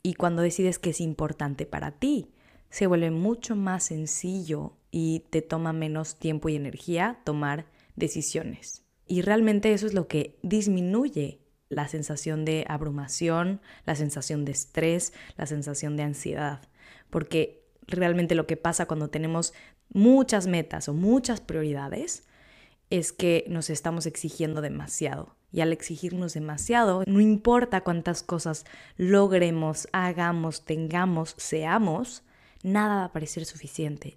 Y 0.03 0.15
cuando 0.15 0.43
decides 0.43 0.79
que 0.79 0.91
es 0.91 1.01
importante 1.01 1.67
para 1.67 1.93
ti, 1.93 2.31
se 2.71 2.87
vuelve 2.87 3.11
mucho 3.11 3.55
más 3.55 3.85
sencillo 3.85 4.77
y 4.91 5.25
te 5.31 5.43
toma 5.43 5.73
menos 5.73 6.19
tiempo 6.19 6.49
y 6.49 6.57
energía 6.57 7.21
tomar 7.25 7.67
decisiones. 7.97 8.83
Y 9.07 9.21
realmente 9.21 9.73
eso 9.73 9.87
es 9.87 9.95
lo 9.95 10.09
que 10.09 10.39
disminuye 10.43 11.42
la 11.73 11.89
sensación 11.89 12.45
de 12.45 12.65
abrumación, 12.69 13.61
la 13.87 13.95
sensación 13.97 14.45
de 14.45 14.53
estrés, 14.53 15.13
la 15.37 15.47
sensación 15.47 15.97
de 15.97 16.03
ansiedad. 16.03 16.61
Porque 17.11 17.65
realmente 17.87 18.35
lo 18.35 18.47
que 18.47 18.57
pasa 18.57 18.87
cuando 18.87 19.09
tenemos 19.09 19.55
muchas 19.89 20.47
metas 20.47 20.89
o 20.89 20.95
muchas 20.95 21.41
prioridades 21.41 22.25
es 22.91 23.13
que 23.13 23.45
nos 23.49 23.71
estamos 23.71 24.07
exigiendo 24.07 24.61
demasiado. 24.61 25.35
Y 25.51 25.61
al 25.61 25.73
exigirnos 25.73 26.35
demasiado, 26.35 27.05
no 27.07 27.21
importa 27.21 27.83
cuántas 27.83 28.23
cosas 28.23 28.65
logremos, 28.97 29.89
hagamos, 29.93 30.65
tengamos, 30.65 31.35
seamos, 31.37 32.23
nada 32.63 32.97
va 32.97 33.05
a 33.05 33.13
parecer 33.13 33.45
suficiente. 33.45 34.15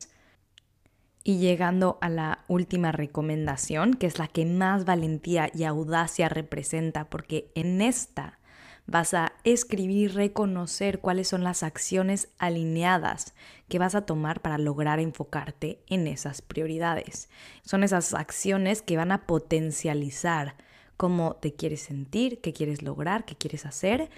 Y 1.27 1.39
llegando 1.39 1.97
a 2.01 2.09
la 2.09 2.45
última 2.47 2.91
recomendación, 2.91 3.95
que 3.95 4.05
es 4.05 4.19
la 4.19 4.27
que 4.27 4.45
más 4.45 4.85
valentía 4.85 5.49
y 5.55 5.63
audacia 5.63 6.29
representa, 6.29 7.09
porque 7.09 7.51
en 7.55 7.81
esta 7.81 8.37
vas 8.85 9.15
a 9.15 9.33
escribir, 9.43 10.13
reconocer 10.13 10.99
cuáles 10.99 11.27
son 11.27 11.43
las 11.43 11.63
acciones 11.63 12.29
alineadas 12.37 13.33
que 13.67 13.79
vas 13.79 13.95
a 13.95 14.05
tomar 14.05 14.41
para 14.41 14.59
lograr 14.59 14.99
enfocarte 14.99 15.79
en 15.87 16.05
esas 16.05 16.43
prioridades. 16.43 17.27
Son 17.63 17.83
esas 17.83 18.13
acciones 18.13 18.83
que 18.83 18.95
van 18.95 19.11
a 19.11 19.25
potencializar 19.25 20.55
cómo 20.95 21.37
te 21.37 21.55
quieres 21.55 21.81
sentir, 21.81 22.39
qué 22.39 22.53
quieres 22.53 22.83
lograr, 22.83 23.25
qué 23.25 23.35
quieres 23.35 23.65
hacer. 23.65 24.11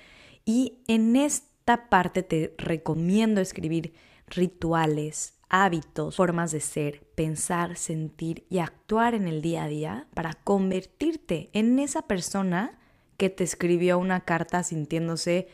Y 0.44 0.80
en 0.90 1.16
esta 1.16 1.88
parte 1.88 2.22
te 2.22 2.54
recomiendo 2.58 3.40
escribir 3.40 3.94
rituales, 4.28 5.37
hábitos, 5.50 6.16
formas 6.16 6.52
de 6.52 6.60
ser, 6.60 7.04
pensar, 7.16 7.78
sentir 7.78 8.46
y 8.50 8.60
actuar 8.60 9.14
en 9.14 9.28
el 9.28 9.42
día 9.42 9.64
a 9.64 9.68
día 9.68 10.08
para 10.14 10.34
convertirte 10.34 11.50
en 11.54 11.80
esa 11.80 12.02
persona 12.04 12.80
que 13.18 13.30
te 13.30 13.44
escribió 13.44 13.98
una 13.98 14.22
carta 14.22 14.64
sintiéndose 14.64 15.48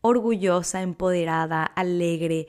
orgullosa, 0.00 0.82
empoderada, 0.82 1.64
alegre, 1.64 2.48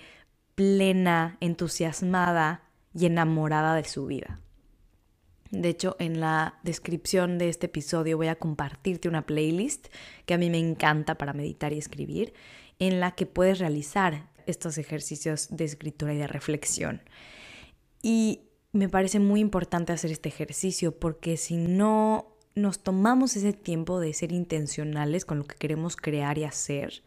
plena, 0.56 1.38
entusiasmada 1.40 2.64
y 2.94 3.06
enamorada 3.06 3.76
de 3.76 3.84
su 3.84 4.06
vida. 4.06 4.40
De 5.50 5.68
hecho, 5.68 5.98
en 6.00 6.22
la 6.22 6.60
descripción 6.64 7.38
de 7.38 7.50
este 7.50 7.66
episodio 7.66 8.16
voy 8.16 8.28
a 8.28 8.38
compartirte 8.38 9.10
una 9.10 9.26
playlist 9.26 9.88
que 10.26 10.34
a 10.34 10.38
mí 10.38 10.50
me 10.50 10.60
encanta 10.60 11.16
para 11.16 11.34
meditar 11.34 11.74
y 11.74 11.78
escribir, 11.78 12.34
en 12.80 13.00
la 13.02 13.12
que 13.12 13.26
puedes 13.26 13.60
realizar 13.60 14.30
estos 14.48 14.78
ejercicios 14.78 15.48
de 15.50 15.66
escritura 15.66 16.14
y 16.14 16.18
de 16.18 16.28
reflexión. 16.28 17.02
Y 18.02 18.42
me 18.72 18.90
parece 18.90 19.20
muy 19.20 19.40
importante 19.40 19.94
hacer 19.94 20.12
este 20.12 20.30
ejercicio 20.30 20.98
porque 20.98 21.38
si 21.38 21.58
no 21.58 22.38
nos 22.56 22.80
tomamos 22.80 23.36
ese 23.36 23.54
tiempo 23.54 24.00
de 24.00 24.14
ser 24.14 24.32
intencionales 24.32 25.26
con 25.26 25.40
lo 25.40 25.46
que 25.46 25.56
queremos 25.56 25.96
crear 25.96 26.38
y 26.38 26.44
hacer, 26.44 27.04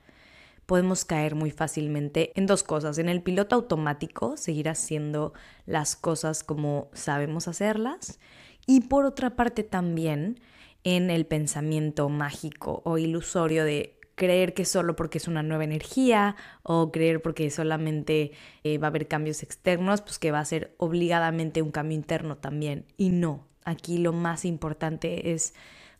podemos 0.66 1.04
caer 1.04 1.34
muy 1.34 1.50
fácilmente 1.50 2.32
en 2.34 2.46
dos 2.46 2.62
cosas. 2.62 2.98
En 2.98 3.08
el 3.08 3.22
piloto 3.22 3.56
automático, 3.56 4.36
seguir 4.36 4.68
haciendo 4.68 5.34
las 5.66 5.96
cosas 5.96 6.42
como 6.42 6.90
sabemos 6.94 7.48
hacerlas. 7.48 8.18
Y 8.66 8.82
por 8.82 9.04
otra 9.04 9.36
parte 9.36 9.62
también 9.62 10.40
en 10.84 11.10
el 11.10 11.26
pensamiento 11.26 12.08
mágico 12.08 12.82
o 12.84 12.98
ilusorio 12.98 13.64
de 13.64 13.98
creer 14.14 14.54
que 14.54 14.64
solo 14.64 14.96
porque 14.96 15.18
es 15.18 15.28
una 15.28 15.42
nueva 15.42 15.64
energía 15.64 16.36
o 16.62 16.92
creer 16.92 17.20
porque 17.22 17.50
solamente 17.50 18.32
eh, 18.62 18.78
va 18.78 18.88
a 18.88 18.90
haber 18.90 19.08
cambios 19.08 19.42
externos, 19.42 20.02
pues 20.02 20.18
que 20.18 20.30
va 20.30 20.40
a 20.40 20.44
ser 20.44 20.74
obligadamente 20.78 21.62
un 21.62 21.70
cambio 21.70 21.96
interno 21.96 22.36
también. 22.36 22.86
Y 22.96 23.10
no, 23.10 23.46
aquí 23.64 23.98
lo 23.98 24.12
más 24.12 24.44
importante 24.44 25.32
es 25.32 25.54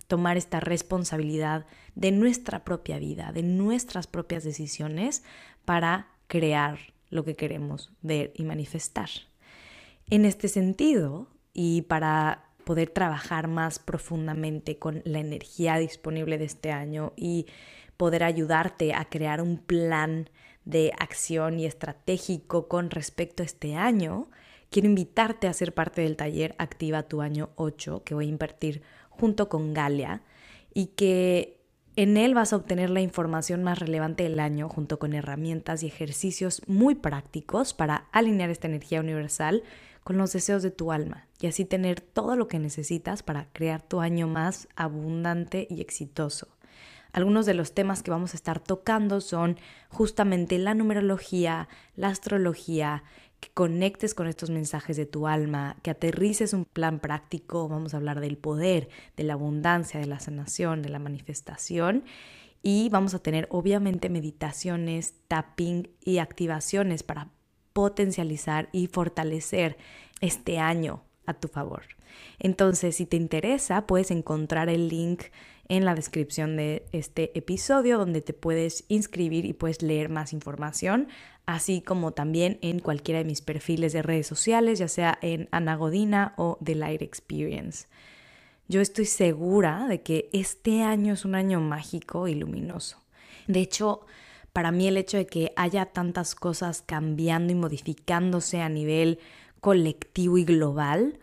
tomar 0.07 0.37
esta 0.37 0.61
responsabilidad 0.61 1.67
de 1.95 2.13
nuestra 2.13 2.65
propia 2.65 2.99
vida, 2.99 3.33
de 3.33 3.43
nuestras 3.43 4.07
propias 4.07 4.45
decisiones 4.45 5.23
para 5.65 6.09
crear 6.27 6.79
lo 7.11 7.25
que 7.25 7.37
queremos 7.37 7.91
ver 8.03 8.33
y 8.35 8.45
manifestar. 8.45 9.09
En 10.11 10.25
este 10.25 10.49
sentido, 10.49 11.29
y 11.55 11.83
para 11.83 12.45
poder 12.65 12.91
trabajar 12.91 13.47
más 13.47 13.79
profundamente 13.79 14.79
con 14.79 15.03
la 15.05 15.21
energía 15.21 15.77
disponible 15.79 16.39
de 16.39 16.45
este 16.45 16.73
año 16.73 17.13
y 17.17 17.47
poder 17.97 18.25
ayudarte 18.25 18.95
a 18.95 19.05
crear 19.07 19.41
un 19.41 19.59
plan 19.59 20.29
de 20.65 20.93
acción 20.99 21.59
y 21.61 21.67
estratégico 21.67 22.69
con 22.69 22.91
respecto 22.91 23.43
a 23.43 23.47
este 23.47 23.77
año, 23.77 24.29
quiero 24.71 24.89
invitarte 24.89 25.47
a 25.47 25.53
ser 25.53 25.75
parte 25.75 26.03
del 26.03 26.17
taller 26.17 26.55
Activa 26.59 27.05
tu 27.05 27.21
año 27.21 27.51
8 27.57 28.03
que 28.05 28.15
voy 28.15 28.27
a 28.27 28.31
impartir 28.31 28.83
junto 29.11 29.49
con 29.49 29.75
Galia 29.75 30.23
y 30.73 30.87
que 30.87 31.61
en 31.97 32.17
él 32.17 32.35
vas 32.35 32.53
a 32.53 32.57
obtener 32.57 32.91
la 32.91 33.01
información 33.01 33.63
más 33.63 33.79
relevante 33.79 34.25
del 34.25 34.41
año 34.41 34.69
junto 34.69 34.99
con 34.99 35.13
herramientas 35.13 35.83
y 35.83 35.87
ejercicios 35.87 36.63
muy 36.67 36.97
prácticos 36.97 37.73
para 37.73 38.09
alinear 38.11 38.51
esta 38.51 38.67
energía 38.67 39.01
universal 39.01 39.63
con 40.03 40.19
los 40.19 40.33
deseos 40.33 40.63
de 40.63 40.73
tu 40.73 40.91
alma 40.91 41.29
y 41.41 41.47
así 41.47 41.65
tener 41.65 42.01
todo 42.01 42.35
lo 42.37 42.49
que 42.49 42.59
necesitas 42.59 43.23
para 43.23 43.47
crear 43.53 43.81
tu 43.81 44.01
año 44.01 44.27
más 44.27 44.67
abundante 44.75 45.69
y 45.71 45.81
exitoso. 45.81 46.54
Algunos 47.15 47.47
de 47.47 47.55
los 47.55 47.73
temas 47.73 48.03
que 48.03 48.11
vamos 48.11 48.35
a 48.35 48.37
estar 48.37 48.59
tocando 48.59 49.21
son 49.21 49.57
justamente 49.89 50.59
la 50.59 50.75
numerología, 50.75 51.69
la 51.95 52.09
astrología, 52.09 53.05
que 53.39 53.51
conectes 53.55 54.15
con 54.15 54.27
estos 54.27 54.51
mensajes 54.51 54.97
de 54.97 55.07
tu 55.07 55.29
alma, 55.29 55.77
que 55.83 55.93
aterrices 55.93 56.53
un 56.53 56.65
plan 56.65 56.99
práctico, 56.99 57.69
vamos 57.69 57.95
a 57.95 57.99
hablar 57.99 58.21
del 58.21 58.37
poder, 58.37 58.89
de 59.17 59.23
la 59.23 59.35
abundancia, 59.35 60.01
de 60.01 60.07
la 60.07 60.19
sanación, 60.19 60.83
de 60.83 60.89
la 60.89 60.99
manifestación 60.99 62.03
y 62.65 62.89
vamos 62.89 63.15
a 63.15 63.21
tener 63.21 63.47
obviamente 63.49 64.09
meditaciones, 64.09 65.15
tapping 65.29 65.91
y 66.05 66.19
activaciones 66.19 67.05
para 67.05 67.29
potencializar 67.73 68.71
y 68.73 68.89
fortalecer 68.89 69.77
este 70.21 70.59
año 70.59 71.05
a 71.27 71.35
tu 71.35 71.47
favor. 71.47 71.83
Entonces, 72.41 72.97
si 72.97 73.07
te 73.07 73.17
interesa, 73.17 73.87
puedes 73.87 74.11
encontrar 74.11 74.69
el 74.69 74.89
link 74.89 75.25
en 75.69 75.85
la 75.85 75.95
descripción 75.95 76.57
de 76.57 76.87
este 76.93 77.37
episodio 77.39 77.99
donde 77.99 78.21
te 78.21 78.33
puedes 78.33 78.85
inscribir 78.89 79.45
y 79.45 79.53
puedes 79.53 79.83
leer 79.83 80.09
más 80.09 80.33
información, 80.33 81.09
así 81.47 81.81
como 81.81 82.13
también 82.13 82.59
en 82.63 82.81
cualquiera 82.81 83.19
de 83.19 83.25
mis 83.25 83.41
perfiles 83.41 83.93
de 83.93 84.03
redes 84.03 84.27
sociales, 84.27 84.79
ya 84.79 84.89
sea 84.89 85.19
en 85.23 85.49
Anagodina 85.51 86.35
o 86.37 86.59
The 86.63 86.75
Light 86.75 87.03
Experience. 87.03 87.87
Yo 88.69 88.81
estoy 88.81 89.05
segura 89.05 89.87
de 89.89 90.03
que 90.03 90.31
este 90.33 90.83
año 90.83 91.15
es 91.15 91.25
un 91.25 91.35
año 91.35 91.61
mágico 91.61 92.29
y 92.29 92.35
luminoso. 92.35 92.99
De 93.47 93.61
hecho, 93.61 94.07
para 94.53 94.71
mí 94.71 94.89
el 94.89 94.97
hecho 94.97 95.17
de 95.17 95.27
que 95.27 95.53
haya 95.57 95.87
tantas 95.87 96.35
cosas 96.35 96.83
cambiando 96.83 97.53
y 97.53 97.57
modificándose 97.57 98.61
a 98.61 98.69
nivel 98.69 99.19
colectivo 99.61 100.39
y 100.39 100.45
global, 100.45 101.19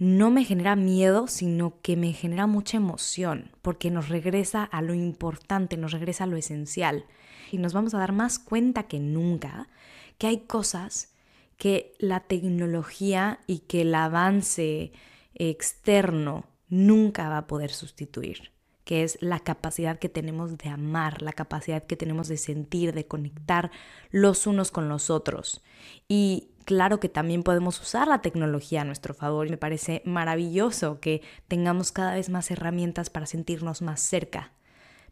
no 0.00 0.30
me 0.30 0.46
genera 0.46 0.76
miedo, 0.76 1.26
sino 1.26 1.78
que 1.82 1.94
me 1.94 2.14
genera 2.14 2.46
mucha 2.46 2.78
emoción, 2.78 3.50
porque 3.60 3.90
nos 3.90 4.08
regresa 4.08 4.64
a 4.64 4.80
lo 4.80 4.94
importante, 4.94 5.76
nos 5.76 5.92
regresa 5.92 6.24
a 6.24 6.26
lo 6.26 6.38
esencial. 6.38 7.04
Y 7.52 7.58
nos 7.58 7.74
vamos 7.74 7.92
a 7.92 7.98
dar 7.98 8.12
más 8.12 8.38
cuenta 8.38 8.84
que 8.84 8.98
nunca 8.98 9.68
que 10.16 10.26
hay 10.26 10.38
cosas 10.38 11.12
que 11.58 11.92
la 11.98 12.20
tecnología 12.20 13.40
y 13.46 13.58
que 13.58 13.82
el 13.82 13.94
avance 13.94 14.92
externo 15.34 16.46
nunca 16.70 17.28
va 17.28 17.36
a 17.36 17.46
poder 17.46 17.70
sustituir, 17.70 18.52
que 18.84 19.02
es 19.02 19.18
la 19.20 19.40
capacidad 19.40 19.98
que 19.98 20.08
tenemos 20.08 20.56
de 20.56 20.70
amar, 20.70 21.20
la 21.20 21.34
capacidad 21.34 21.84
que 21.84 21.96
tenemos 21.96 22.28
de 22.28 22.38
sentir, 22.38 22.94
de 22.94 23.06
conectar 23.06 23.70
los 24.10 24.46
unos 24.46 24.70
con 24.70 24.88
los 24.88 25.10
otros. 25.10 25.62
Y 26.08 26.49
claro 26.64 27.00
que 27.00 27.08
también 27.08 27.42
podemos 27.42 27.80
usar 27.80 28.08
la 28.08 28.22
tecnología 28.22 28.82
a 28.82 28.84
nuestro 28.84 29.14
favor. 29.14 29.48
Me 29.50 29.56
parece 29.56 30.02
maravilloso 30.04 31.00
que 31.00 31.22
tengamos 31.48 31.92
cada 31.92 32.14
vez 32.14 32.28
más 32.30 32.50
herramientas 32.50 33.10
para 33.10 33.26
sentirnos 33.26 33.82
más 33.82 34.00
cerca. 34.00 34.52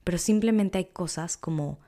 Pero 0.04 0.18
simplemente 0.18 0.78
hay 0.78 0.86
cosas 0.86 1.36
como 1.36 1.78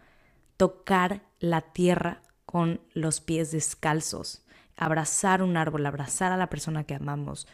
tocar 0.57 1.23
la 1.38 1.61
tierra 1.61 2.23
con 2.45 2.81
los 2.93 3.21
pies 3.21 3.52
descalzos, 3.52 4.43
abrazar 4.76 5.43
un 5.43 5.57
árbol, 5.57 5.87
abrazar 5.87 6.33
a 6.33 6.37
la 6.37 6.50
persona 6.50 6.85
que 6.85 6.95
amamos, 6.95 7.47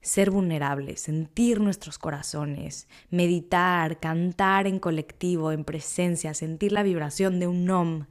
ser 0.00 0.30
vulnerables, 0.30 1.02
sentir 1.02 1.60
nuestros 1.60 1.98
corazones, 1.98 2.88
meditar, 3.10 4.00
cantar 4.00 4.66
en 4.66 4.78
colectivo, 4.78 5.52
en 5.52 5.64
presencia, 5.64 6.32
sentir 6.34 6.72
la 6.72 6.82
vibración 6.82 7.38
de 7.38 7.46
un 7.46 7.68
om, 7.70 8.06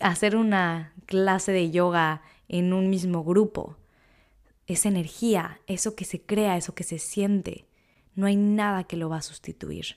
hacer 0.00 0.36
una 0.36 0.92
clase 1.06 1.52
de 1.52 1.70
yoga 1.70 2.22
en 2.48 2.72
un 2.72 2.90
mismo 2.90 3.24
grupo. 3.24 3.76
Esa 4.66 4.88
energía, 4.88 5.60
eso 5.66 5.94
que 5.94 6.04
se 6.04 6.20
crea, 6.20 6.56
eso 6.56 6.74
que 6.74 6.84
se 6.84 6.98
siente, 6.98 7.66
no 8.14 8.26
hay 8.26 8.36
nada 8.36 8.84
que 8.84 8.96
lo 8.96 9.08
va 9.08 9.18
a 9.18 9.22
sustituir. 9.22 9.96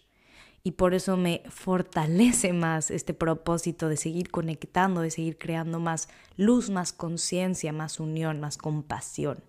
Y 0.63 0.71
por 0.71 0.93
eso 0.93 1.17
me 1.17 1.41
fortalece 1.49 2.53
más 2.53 2.91
este 2.91 3.13
propósito 3.13 3.89
de 3.89 3.97
seguir 3.97 4.29
conectando, 4.29 5.01
de 5.01 5.09
seguir 5.09 5.37
creando 5.39 5.79
más 5.79 6.07
luz, 6.37 6.69
más 6.69 6.93
conciencia, 6.93 7.73
más 7.73 7.99
unión, 7.99 8.39
más 8.39 8.57
compasión. 8.57 9.43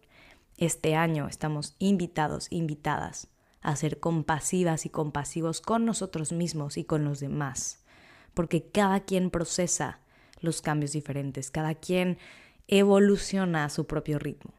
Este 0.57 0.95
año 0.95 1.29
estamos 1.29 1.77
invitados, 1.79 2.47
invitadas 2.51 3.29
a 3.61 3.77
ser 3.77 4.01
compasivas 4.01 4.87
y 4.87 4.91
compasivos 4.91 5.61
con 5.61 5.85
nosotros 5.85 6.33
mismos 6.33 6.77
y 6.77 6.85
con 6.85 7.05
los 7.05 7.21
demás, 7.21 7.85
porque 8.35 8.71
cada 8.71 9.01
quien 9.01 9.31
procesa 9.31 10.01
los 10.41 10.63
cambios 10.63 10.93
diferentes, 10.93 11.51
cada 11.51 11.75
quien 11.75 12.19
evoluciona 12.69 13.65
a 13.65 13.69
su 13.69 13.87
propio 13.87 14.19
ritmo. 14.19 14.53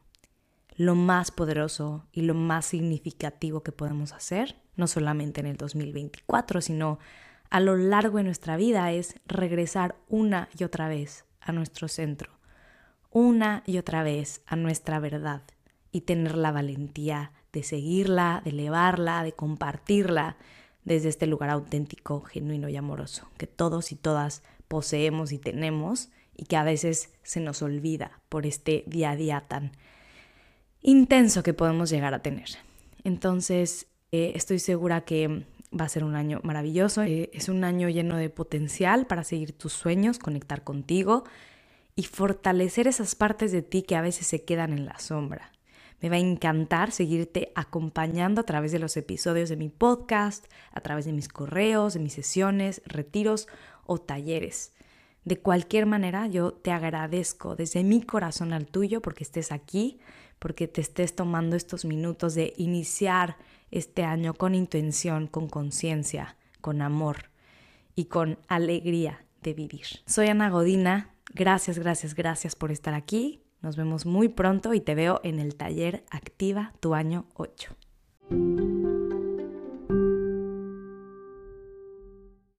Lo 0.75 0.95
más 0.95 1.31
poderoso 1.31 2.07
y 2.12 2.22
lo 2.22 2.33
más 2.33 2.65
significativo 2.65 3.62
que 3.62 3.72
podemos 3.72 4.12
hacer, 4.12 4.55
no 4.75 4.88
solamente 4.88 5.42
en 5.42 5.48
el 5.48 5.57
2024, 5.57 6.61
sino 6.61 7.00
a 7.50 7.59
lo 7.59 7.77
largo 7.77 8.18
de 8.18 8.24
nuestra 8.24 8.57
vida, 8.57 8.92
es 8.92 9.16
regresar 9.27 9.96
una 10.09 10.50
y 10.57 10.63
otra 10.63 10.87
vez 10.87 11.25
a 11.39 11.51
nuestro 11.51 11.87
centro, 11.87 12.31
una 13.11 13.61
y 13.68 13.77
otra 13.77 14.01
vez 14.01 14.42
a 14.48 14.55
nuestra 14.55 15.00
verdad 15.00 15.44
y 15.92 16.01
tener 16.01 16.35
la 16.35 16.51
valentía 16.51 17.31
de 17.51 17.61
seguirla, 17.61 18.42
de 18.44 18.50
elevarla, 18.50 19.24
de 19.24 19.33
compartirla 19.33 20.37
desde 20.83 21.09
este 21.09 21.27
lugar 21.27 21.51
auténtico, 21.51 22.22
genuino 22.22 22.68
y 22.68 22.75
amoroso 22.75 23.29
que 23.37 23.48
todos 23.48 23.92
y 23.92 23.96
todas 23.96 24.42
poseemos 24.68 25.31
y 25.31 25.37
tenemos 25.37 26.09
y 26.35 26.46
que 26.46 26.57
a 26.57 26.63
veces 26.63 27.11
se 27.24 27.39
nos 27.39 27.61
olvida 27.61 28.22
por 28.29 28.46
este 28.46 28.83
día 28.87 29.11
a 29.11 29.15
día 29.15 29.46
tan 29.48 29.72
intenso 30.81 31.43
que 31.43 31.53
podemos 31.53 31.89
llegar 31.89 32.13
a 32.13 32.22
tener. 32.22 32.50
Entonces, 33.03 33.87
eh, 34.11 34.33
estoy 34.35 34.59
segura 34.59 35.01
que 35.01 35.46
va 35.79 35.85
a 35.85 35.89
ser 35.89 36.03
un 36.03 36.15
año 36.15 36.39
maravilloso. 36.43 37.03
Eh, 37.03 37.29
es 37.33 37.50
un 37.50 37.63
año 37.63 37.89
lleno 37.89 38.17
de 38.17 38.29
potencial 38.29 39.07
para 39.07 39.24
seguir 39.24 39.57
tus 39.57 39.74
sueños, 39.74 40.19
conectar 40.19 40.63
contigo 40.63 41.24
y 41.96 42.03
fortalecer 42.03 42.87
esas 42.87 43.15
partes 43.15 43.51
de 43.51 43.61
ti 43.61 43.83
que 43.83 43.96
a 43.96 44.01
veces 44.01 44.27
se 44.27 44.43
quedan 44.43 44.74
en 44.74 44.85
la 44.85 45.00
sombra. 45.00 45.51
Me 46.01 46.09
va 46.09 46.15
a 46.17 46.19
encantar 46.19 46.91
seguirte 46.91 47.51
acompañando 47.55 48.41
a 48.41 48.46
través 48.46 48.72
de 48.72 48.79
los 48.79 48.98
episodios 48.98 49.50
de 49.50 49.55
mi 49.55 49.69
podcast, 49.69 50.46
a 50.74 50.81
través 50.81 51.05
de 51.05 51.13
mis 51.13 51.29
correos, 51.29 51.93
de 51.93 52.01
mis 52.01 52.13
sesiones, 52.13 52.81
retiros 52.85 53.48
o 53.85 54.00
talleres. 54.00 54.74
De 55.25 55.40
cualquier 55.40 55.86
manera, 55.86 56.27
yo 56.27 56.53
te 56.53 56.72
agradezco 56.72 57.55
desde 57.55 57.83
mi 57.83 58.01
corazón 58.01 58.53
al 58.53 58.68
tuyo 58.68 59.01
porque 59.01 59.24
estés 59.24 59.51
aquí, 59.51 60.00
porque 60.40 60.68
te 60.68 60.81
estés 60.81 61.16
tomando 61.16 61.55
estos 61.55 61.86
minutos 61.86 62.36
de 62.36 62.53
iniciar 62.57 63.38
este 63.72 64.03
año 64.03 64.33
con 64.33 64.53
intención, 64.53 65.27
con 65.27 65.48
conciencia, 65.48 66.36
con 66.59 66.81
amor 66.81 67.29
y 67.96 68.05
con 68.05 68.38
alegría 68.48 69.25
de 69.42 69.53
vivir. 69.53 69.86
Soy 70.05 70.27
Ana 70.27 70.50
Godina, 70.50 71.16
gracias, 71.33 71.79
gracias, 71.79 72.16
gracias 72.16 72.55
por 72.55 72.72
estar 72.72 72.94
aquí. 72.94 73.44
Nos 73.62 73.77
vemos 73.77 74.05
muy 74.05 74.27
pronto 74.27 74.74
y 74.74 74.81
te 74.81 74.94
veo 74.94 75.22
en 75.24 75.40
el 75.40 75.55
taller 75.55 76.03
Activa 76.12 76.74
tu 76.81 76.94
año 76.94 77.25
8. 77.36 78.82